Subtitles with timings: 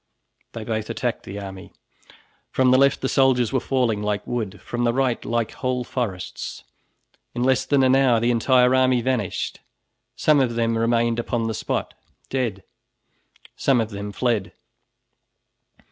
[0.53, 1.73] They both attacked the army.
[2.49, 6.63] From the left the soldiers were falling like wood, from the right like whole forests.
[7.35, 9.59] In less than an hour the entire army vanished.
[10.15, 11.93] Some of them remained upon the spot,
[12.31, 12.63] dead;
[13.55, 14.53] some of them fled.